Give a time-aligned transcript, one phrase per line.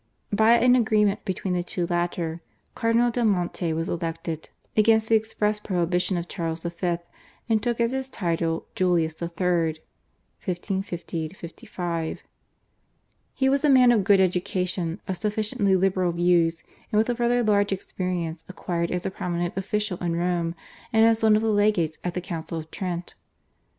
[0.33, 2.41] By an agreement between the two latter
[2.73, 6.97] Cardinal del Monte was elected against the express prohibition of Charles V.,
[7.47, 9.77] and took as his title Julius III.
[10.43, 12.19] (1550 5).
[13.35, 17.43] He was a man of good education, of sufficiently liberal views, and with a rather
[17.43, 20.55] large experience acquired as a prominent official in Rome
[20.91, 23.13] and as one of the legates at the Council of Trent.